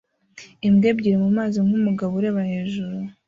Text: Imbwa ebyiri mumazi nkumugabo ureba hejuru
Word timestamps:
Imbwa 0.67 0.87
ebyiri 0.91 1.17
mumazi 1.23 1.57
nkumugabo 1.65 2.13
ureba 2.17 2.41
hejuru 2.51 2.97